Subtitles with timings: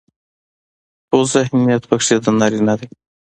[1.07, 2.87] خو ذهنيت پکې د نارينه دى